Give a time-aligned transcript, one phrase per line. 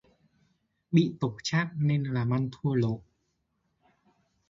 [0.91, 3.01] Bị tổ trác nên làm ăn thua lổ